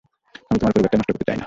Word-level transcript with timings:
আমি 0.47 0.57
তোমার 0.59 0.73
পরিবারটা 0.75 0.97
নষ্ট 0.97 1.09
করতে 1.11 1.25
চাই 1.25 1.29
না। 1.29 1.39